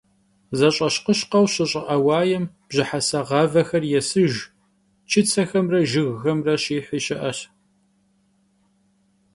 [0.59, 4.37] Zeş'eşkhışkheu şış'ı'e vuaêm bjıhese ğavexer yêsıjj,
[5.09, 7.39] çıtsexemre jjıgxemre şihi şı'eş.